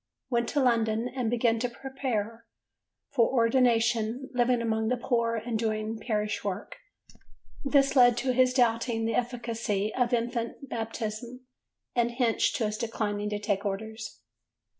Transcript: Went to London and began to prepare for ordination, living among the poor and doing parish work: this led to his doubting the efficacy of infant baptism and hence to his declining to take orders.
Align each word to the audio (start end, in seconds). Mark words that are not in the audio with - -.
Went 0.31 0.49
to 0.49 0.59
London 0.59 1.07
and 1.07 1.29
began 1.29 1.59
to 1.59 1.69
prepare 1.69 2.47
for 3.11 3.29
ordination, 3.31 4.31
living 4.33 4.59
among 4.59 4.87
the 4.87 4.97
poor 4.97 5.35
and 5.35 5.59
doing 5.59 5.99
parish 5.99 6.43
work: 6.43 6.77
this 7.63 7.95
led 7.95 8.17
to 8.17 8.33
his 8.33 8.51
doubting 8.51 9.05
the 9.05 9.13
efficacy 9.13 9.93
of 9.93 10.11
infant 10.11 10.67
baptism 10.67 11.41
and 11.95 12.13
hence 12.13 12.49
to 12.53 12.65
his 12.65 12.79
declining 12.79 13.29
to 13.29 13.37
take 13.37 13.63
orders. 13.63 14.21